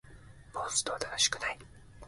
[0.55, 1.59] モンストは楽しくない